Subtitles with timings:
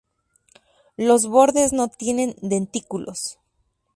[0.97, 3.37] Los bordes no tienen dentículos.